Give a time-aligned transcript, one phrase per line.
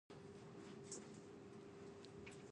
[0.07, 0.15] 爸
[2.25, 2.33] 爸